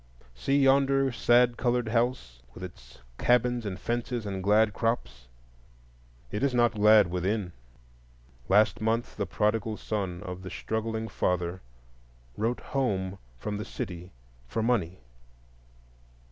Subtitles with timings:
[0.33, 5.27] See yonder sad colored house, with its cabins and fences and glad crops!
[6.31, 7.51] It is not glad within;
[8.49, 11.61] last month the prodigal son of the struggling father
[12.35, 14.11] wrote home from the city
[14.47, 15.01] for money.